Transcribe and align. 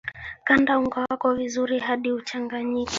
kanda 0.43 0.79
unga 0.79 1.01
wako 1.09 1.33
vizuri 1.35 1.79
hadi 1.79 2.11
uchanganyike 2.11 2.89